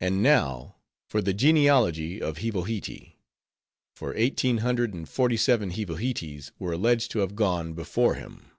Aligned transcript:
And 0.00 0.22
now, 0.22 0.76
for 1.10 1.20
the 1.20 1.34
genealogy 1.34 2.22
of 2.22 2.38
Hivohitee; 2.38 3.16
for 3.94 4.14
eighteen 4.16 4.56
hundred 4.64 4.94
and 4.94 5.06
forty 5.06 5.36
seven 5.36 5.72
Hivohitees 5.72 6.52
were 6.58 6.72
alleged 6.72 7.10
to 7.10 7.18
have 7.18 7.36
gone 7.36 7.74
before 7.74 8.14
him. 8.14 8.50